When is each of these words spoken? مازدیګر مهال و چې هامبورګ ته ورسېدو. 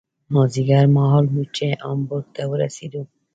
مازدیګر 0.33 0.85
مهال 0.95 1.25
و 1.29 1.35
چې 1.55 1.67
هامبورګ 1.83 2.27
ته 2.35 2.43
ورسېدو. 2.51 3.01